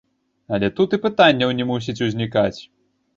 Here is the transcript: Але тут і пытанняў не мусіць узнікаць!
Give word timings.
Але 0.55 0.69
тут 0.79 0.95
і 0.95 0.99
пытанняў 1.03 1.51
не 1.59 1.67
мусіць 1.73 1.95
узнікаць! 2.07 2.59